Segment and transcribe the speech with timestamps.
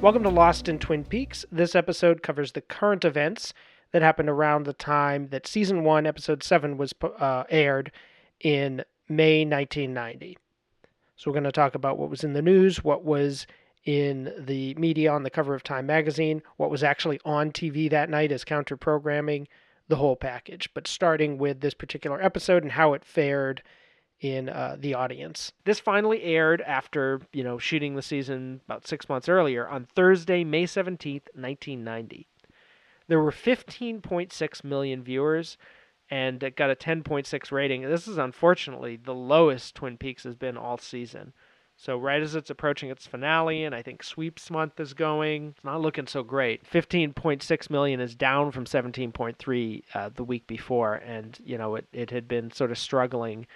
[0.00, 1.44] Welcome to Lost in Twin Peaks.
[1.50, 3.52] This episode covers the current events
[3.90, 7.90] that happened around the time that season one, episode seven, was uh, aired
[8.38, 10.38] in May 1990.
[11.16, 13.48] So, we're going to talk about what was in the news, what was
[13.84, 18.08] in the media on the cover of Time magazine, what was actually on TV that
[18.08, 19.48] night as counter programming,
[19.88, 20.70] the whole package.
[20.74, 23.64] But starting with this particular episode and how it fared
[24.20, 25.52] in uh, the audience.
[25.64, 30.44] This finally aired after, you know, shooting the season about six months earlier on Thursday,
[30.44, 32.26] May 17th, 1990.
[33.06, 35.56] There were 15.6 million viewers
[36.10, 37.82] and it got a 10.6 rating.
[37.82, 41.32] This is unfortunately the lowest Twin Peaks has been all season.
[41.76, 45.62] So right as it's approaching its finale, and I think sweeps month is going, it's
[45.62, 46.68] not looking so great.
[46.68, 52.10] 15.6 million is down from 17.3 uh, the week before, and you know it it
[52.10, 53.46] had been sort of struggling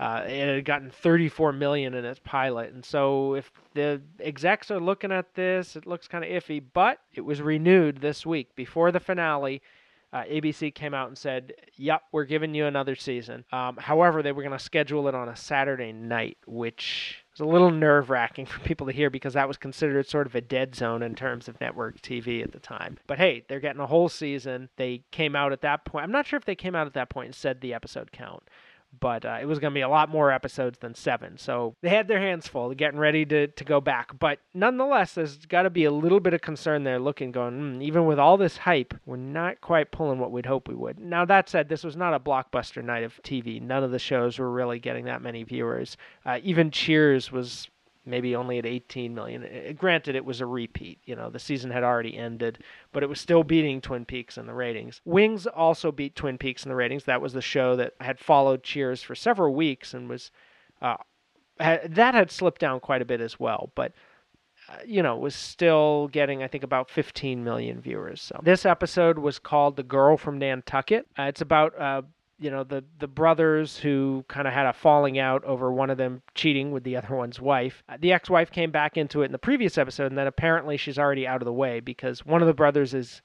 [0.00, 4.80] uh, it had gotten 34 million in its pilot, and so if the execs are
[4.80, 6.62] looking at this, it looks kind of iffy.
[6.72, 9.60] But it was renewed this week before the finale.
[10.10, 14.32] Uh, ABC came out and said, "Yep, we're giving you another season." Um, however, they
[14.32, 18.58] were going to schedule it on a Saturday night, which was a little nerve-wracking for
[18.60, 21.60] people to hear because that was considered sort of a dead zone in terms of
[21.60, 22.96] network TV at the time.
[23.06, 24.70] But hey, they're getting a whole season.
[24.76, 26.04] They came out at that point.
[26.04, 28.44] I'm not sure if they came out at that point and said the episode count
[28.98, 31.38] but uh, it was going to be a lot more episodes than seven.
[31.38, 34.18] So they had their hands full, getting ready to, to go back.
[34.18, 37.82] But nonetheless, there's got to be a little bit of concern there looking, going, mm,
[37.82, 40.98] even with all this hype, we're not quite pulling what we'd hope we would.
[40.98, 43.60] Now, that said, this was not a blockbuster night of TV.
[43.60, 45.96] None of the shows were really getting that many viewers.
[46.26, 47.68] Uh, even Cheers was
[48.10, 49.44] maybe only at 18 million.
[49.44, 50.98] Uh, granted, it was a repeat.
[51.04, 52.58] You know, the season had already ended,
[52.92, 55.00] but it was still beating Twin Peaks in the ratings.
[55.04, 57.04] Wings also beat Twin Peaks in the ratings.
[57.04, 60.30] That was the show that had followed Cheers for several weeks and was
[60.82, 60.96] uh,
[61.58, 63.92] had, that had slipped down quite a bit as well, but.
[64.68, 68.20] Uh, you know, was still getting, I think, about 15 million viewers.
[68.20, 72.02] So this episode was called "The Girl from Nantucket." Uh, it's about uh,
[72.40, 75.98] you know the the brothers who kind of had a falling out over one of
[75.98, 77.82] them cheating with the other one's wife.
[77.88, 80.98] Uh, the ex-wife came back into it in the previous episode, and then apparently she's
[80.98, 83.20] already out of the way because one of the brothers is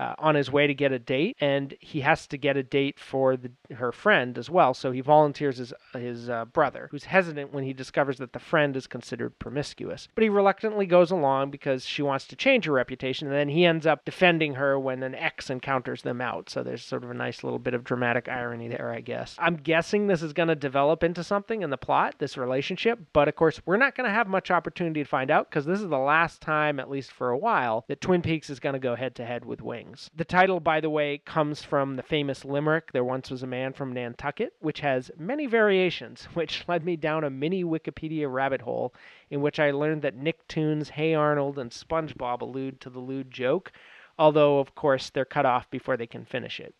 [0.00, 2.98] uh, on his way to get a date, and he has to get a date
[2.98, 4.72] for the, her friend as well.
[4.72, 8.74] So he volunteers his his uh, brother, who's hesitant when he discovers that the friend
[8.78, 10.08] is considered promiscuous.
[10.14, 13.66] But he reluctantly goes along because she wants to change her reputation, and then he
[13.66, 16.48] ends up defending her when an ex encounters them out.
[16.48, 19.36] So there's sort of a nice little bit of dramatic irony there, I guess.
[19.38, 23.28] I'm guessing this is going to develop into something in the plot, this relationship, but
[23.28, 25.90] of course we're not going to have much opportunity to find out because this is
[25.90, 28.94] the last time, at least for a while, that Twin Peaks is going to go
[28.94, 32.92] head to head with Wings The title, by the way, comes from the famous limerick,
[32.92, 37.24] There Once Was a Man from Nantucket, which has many variations, which led me down
[37.24, 38.94] a mini Wikipedia rabbit hole
[39.30, 43.72] in which I learned that Nicktoons, Hey Arnold, and SpongeBob allude to the lewd joke,
[44.18, 46.74] although, of course, they're cut off before they can finish it.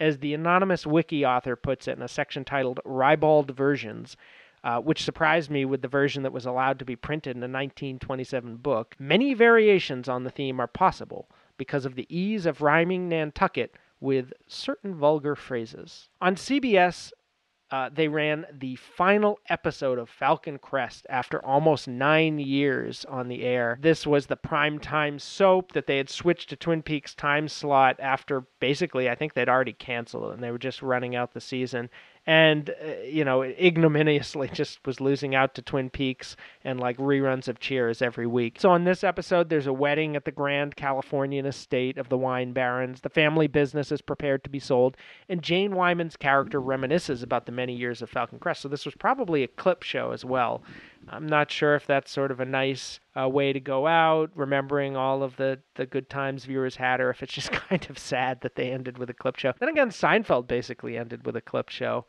[0.00, 4.16] As the anonymous wiki author puts it in a section titled Ribald Versions,
[4.64, 7.46] uh, which surprised me with the version that was allowed to be printed in a
[7.46, 8.96] 1927 book.
[8.98, 14.32] Many variations on the theme are possible, because of the ease of rhyming Nantucket with
[14.46, 16.08] certain vulgar phrases.
[16.20, 17.12] On CBS,
[17.70, 23.42] uh, they ran the final episode of Falcon Crest after almost nine years on the
[23.42, 23.78] air.
[23.80, 27.96] This was the prime time soap that they had switched to Twin Peaks time slot
[27.98, 31.40] after basically, I think they'd already canceled it and they were just running out the
[31.40, 31.90] season
[32.26, 37.48] and uh, you know ignominiously just was losing out to Twin Peaks and like reruns
[37.48, 38.60] of Cheers every week.
[38.60, 42.52] So on this episode, there's a wedding at the Grand Californian estate of the wine
[42.52, 43.00] barons.
[43.00, 44.96] The family business is prepared to be sold,
[45.28, 48.62] and Jane Wyman's character reminisces about the many years of Falcon Crest.
[48.62, 50.62] So this was probably a clip show as well.
[51.08, 54.96] I'm not sure if that's sort of a nice uh, way to go out, remembering
[54.96, 58.40] all of the, the good times viewers had, or if it's just kind of sad
[58.40, 59.52] that they ended with a clip show.
[59.58, 62.06] Then again, Seinfeld basically ended with a clip show.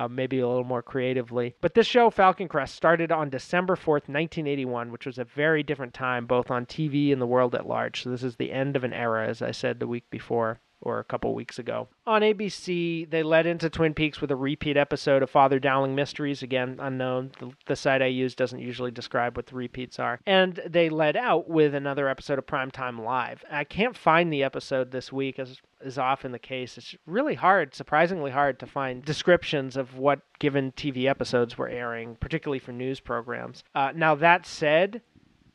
[0.00, 1.54] Uh, maybe a little more creatively.
[1.60, 5.92] But this show, Falcon Crest, started on December 4th, 1981, which was a very different
[5.92, 8.02] time, both on TV and the world at large.
[8.02, 10.98] So this is the end of an era, as I said the week before or
[10.98, 11.88] a couple weeks ago.
[12.06, 16.42] On ABC, they led into Twin Peaks with a repeat episode of Father Dowling Mysteries,
[16.42, 17.32] again unknown.
[17.38, 20.18] The, the, site I use doesn't usually describe what the repeats are.
[20.24, 23.44] And they led out with another episode of Primetime Live.
[23.50, 26.78] I can't find the episode this week, as is often the case.
[26.78, 32.16] It's really hard, surprisingly hard, to find descriptions of what given TV episodes were airing,
[32.16, 33.64] particularly for news programs.
[33.74, 35.02] Uh, now, that said,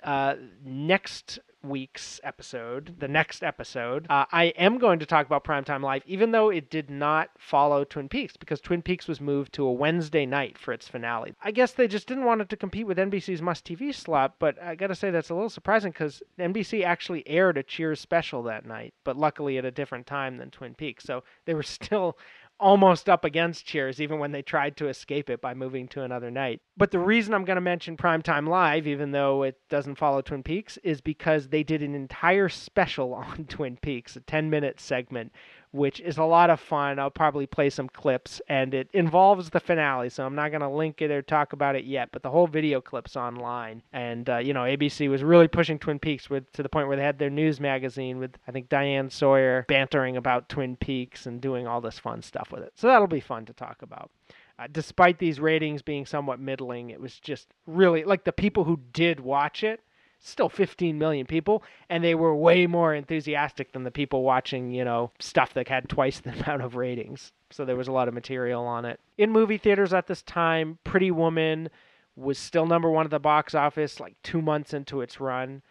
[0.03, 1.39] uh, next
[1.69, 6.31] week's episode, the next episode, uh, I am going to talk about Primetime Live, even
[6.31, 10.25] though it did not follow Twin Peaks, because Twin Peaks was moved to a Wednesday
[10.25, 11.33] night for its finale.
[11.41, 14.61] I guess they just didn't want it to compete with NBC's Must TV slot, but
[14.61, 18.65] I gotta say that's a little surprising because NBC actually aired a Cheers special that
[18.65, 21.03] night, but luckily at a different time than Twin Peaks.
[21.03, 22.17] So they were still
[22.59, 26.31] almost up against Cheers, even when they tried to escape it by moving to another
[26.31, 26.61] night.
[26.77, 30.43] But the reason I'm going to mention Primetime Live, even though it doesn't follow Twin
[30.43, 35.31] Peaks, is because they did an entire special on Twin Peaks, a 10 minute segment
[35.75, 36.99] which is a lot of fun.
[36.99, 40.69] I'll probably play some clips, and it involves the finale, so I'm not going to
[40.69, 42.09] link it or talk about it yet.
[42.13, 45.99] But the whole video clip's online, and uh, you know, ABC was really pushing Twin
[45.99, 49.09] Peaks with to the point where they had their news magazine with I think Diane
[49.09, 52.71] Sawyer bantering about Twin Peaks and doing all this fun stuff with it.
[52.75, 54.09] So that'll be fun to talk about.
[54.57, 58.79] Uh, despite these ratings being somewhat middling, it was just really like the people who
[58.93, 59.81] did watch it
[60.27, 64.83] still 15 million people, and they were way more enthusiastic than the people watching, you
[64.83, 67.31] know, stuff that had twice the amount of ratings.
[67.51, 68.99] So there was a lot of material on it.
[69.17, 71.69] In movie theaters at this time, Pretty Woman
[72.15, 75.61] was still number one at the box office, like two months into its run.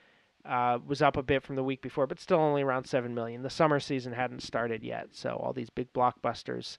[0.45, 3.43] Uh, was up a bit from the week before, but still only around 7 million.
[3.43, 6.77] The summer season hadn't started yet, so all these big blockbusters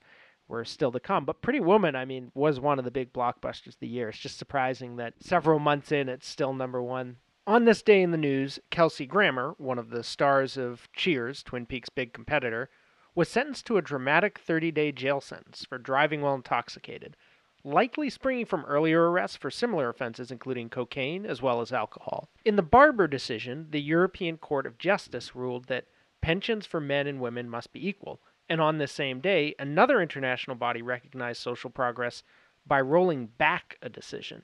[0.47, 1.25] were still to come.
[1.25, 4.09] But Pretty Woman, I mean, was one of the big blockbusters of the year.
[4.09, 8.11] It's just surprising that several months in, it's still number one on this day in
[8.11, 12.69] the news, Kelsey Grammer, one of the stars of Cheers, Twin Peaks' big competitor,
[13.13, 17.15] was sentenced to a dramatic 30 day jail sentence for driving while intoxicated,
[17.63, 22.29] likely springing from earlier arrests for similar offenses, including cocaine as well as alcohol.
[22.43, 25.85] In the Barber decision, the European Court of Justice ruled that
[26.21, 30.55] pensions for men and women must be equal, and on this same day, another international
[30.55, 32.23] body recognized social progress
[32.65, 34.43] by rolling back a decision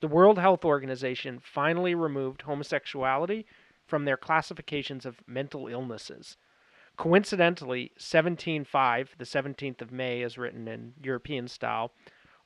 [0.00, 3.46] the World Health Organization finally removed homosexuality
[3.86, 6.36] from their classifications of mental illnesses.
[6.96, 11.92] Coincidentally, 17.5, the 17th of May, as written in European style,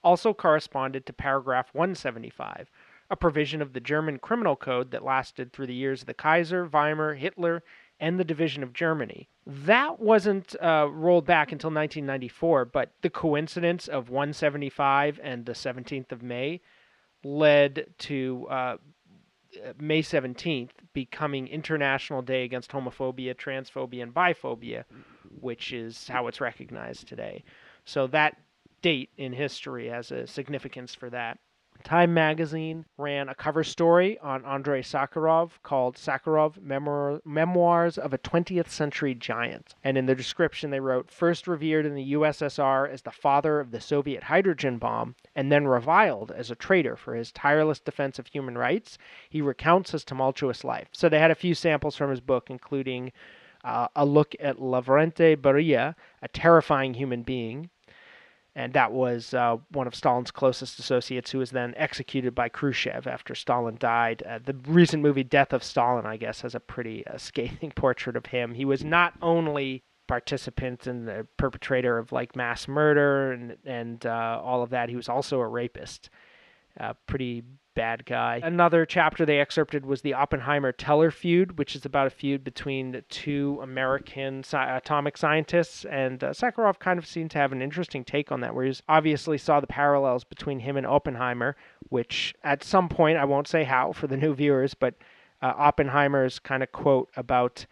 [0.03, 2.71] also corresponded to paragraph 175,
[3.11, 6.67] a provision of the German criminal code that lasted through the years of the Kaiser,
[6.67, 7.63] Weimar, Hitler,
[8.01, 9.29] and the division of Germany.
[9.47, 16.11] That wasn't uh, rolled back until 1994, but the coincidence of 175 and the 17th
[16.11, 16.61] of May
[17.25, 18.77] led to uh,
[19.79, 24.85] May 17th becoming International Day Against Homophobia, Transphobia, and Biphobia,
[25.41, 27.45] which is how it's recognized today.
[27.85, 28.37] So that
[28.83, 31.39] date in history has a significance for that.
[31.85, 36.61] Time magazine ran a cover story on Andrei Sakharov called Sakharov
[37.25, 39.75] Memoirs of a 20th Century Giant.
[39.83, 43.71] And in the description, they wrote First revered in the USSR as the father of
[43.71, 48.27] the Soviet hydrogen bomb, and then reviled as a traitor for his tireless defense of
[48.27, 48.99] human rights,
[49.29, 50.89] he recounts his tumultuous life.
[50.93, 53.13] So they had a few samples from his book, including
[53.65, 57.71] uh, a look at Lavrenti Beria, a terrifying human being,
[58.61, 63.07] and that was uh, one of Stalin's closest associates, who was then executed by Khrushchev
[63.07, 64.23] after Stalin died.
[64.29, 68.17] Uh, the recent movie Death of Stalin, I guess, has a pretty uh, scathing portrait
[68.17, 68.53] of him.
[68.53, 74.41] He was not only participant and the perpetrator of like mass murder and and uh,
[74.45, 76.11] all of that, he was also a rapist.
[76.79, 77.43] Uh, pretty
[77.81, 78.41] bad guy.
[78.43, 83.03] Another chapter they excerpted was the Oppenheimer Teller feud, which is about a feud between
[83.09, 85.87] two American sci- atomic scientists.
[85.87, 88.75] And uh, Sakharov kind of seemed to have an interesting take on that, where he
[88.89, 91.57] obviously saw the parallels between him and Oppenheimer,
[91.89, 94.95] which at some point, I won't say how for the new viewers, but
[95.41, 97.65] uh, Oppenheimer's kind of quote about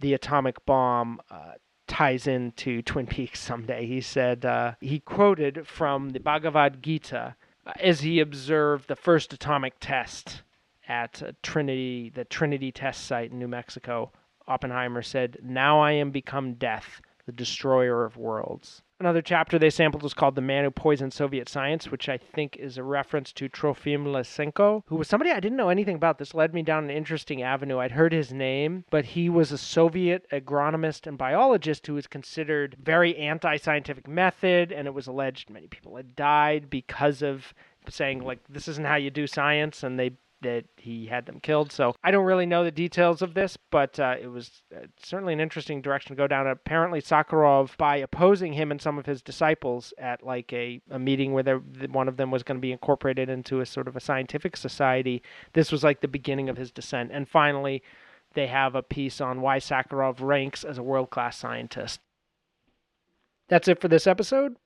[0.00, 1.20] the atomic bomb.
[1.30, 1.52] Uh,
[1.86, 3.86] ties into Twin Peaks someday.
[3.86, 7.34] He said, uh, he quoted from the Bhagavad Gita
[7.80, 10.42] as he observed the first atomic test
[10.88, 14.12] at uh, Trinity, the Trinity test site in New Mexico,
[14.46, 18.82] Oppenheimer said, Now I am become death, the destroyer of worlds.
[19.00, 22.56] Another chapter they sampled was called The Man Who Poisoned Soviet Science, which I think
[22.56, 26.18] is a reference to Trofim Lysenko, who was somebody I didn't know anything about.
[26.18, 27.78] This led me down an interesting avenue.
[27.78, 32.76] I'd heard his name, but he was a Soviet agronomist and biologist who was considered
[32.82, 37.54] very anti scientific method, and it was alleged many people had died because of
[37.88, 40.10] saying, like, this isn't how you do science, and they
[40.42, 41.72] that he had them killed.
[41.72, 45.32] So I don't really know the details of this, but uh, it was uh, certainly
[45.32, 46.46] an interesting direction to go down.
[46.46, 51.32] Apparently, Sakharov, by opposing him and some of his disciples at like a, a meeting
[51.32, 51.58] where
[51.90, 55.22] one of them was going to be incorporated into a sort of a scientific society,
[55.52, 57.10] this was like the beginning of his descent.
[57.12, 57.82] And finally,
[58.34, 62.00] they have a piece on why Sakharov ranks as a world class scientist.
[63.48, 64.56] That's it for this episode.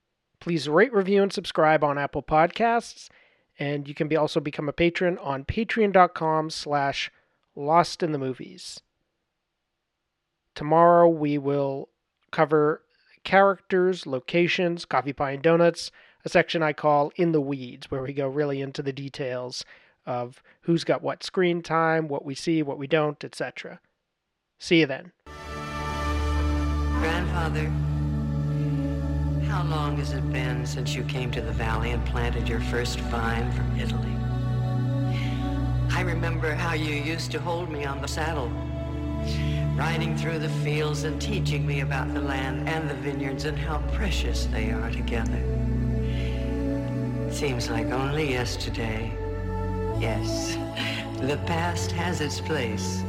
[0.40, 3.08] Please rate, review, and subscribe on Apple Podcasts
[3.62, 7.12] and you can be also become a patron on patreon.com slash
[7.54, 8.80] Lost in the Movies.
[10.56, 11.88] Tomorrow we will
[12.32, 12.82] cover
[13.22, 15.92] characters, locations, coffee, pie, and donuts,
[16.24, 19.64] a section I call In the Weeds, where we go really into the details
[20.04, 23.78] of who's got what screen time, what we see, what we don't, etc.
[24.58, 25.12] See you then.
[26.98, 27.72] Grandfather,
[29.52, 32.98] how long has it been since you came to the valley and planted your first
[33.00, 34.16] vine from Italy?
[35.94, 38.48] I remember how you used to hold me on the saddle,
[39.76, 43.82] riding through the fields and teaching me about the land and the vineyards and how
[43.92, 45.42] precious they are together.
[47.30, 49.12] Seems like only yesterday.
[50.00, 50.56] Yes,
[51.20, 53.02] the past has its place,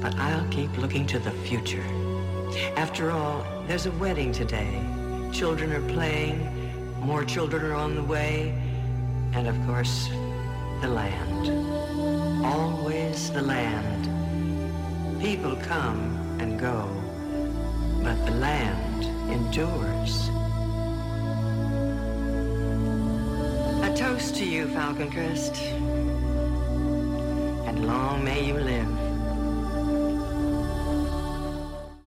[0.00, 1.84] but I'll keep looking to the future.
[2.78, 4.93] After all, there's a wedding today.
[5.34, 6.38] Children are playing,
[7.00, 8.54] more children are on the way,
[9.32, 10.08] and of course,
[10.80, 11.50] the land.
[12.46, 15.20] Always the land.
[15.20, 16.88] People come and go,
[18.00, 20.28] but the land endures.
[23.82, 25.56] A toast to you, Falcon Crest.
[27.66, 28.54] And long may you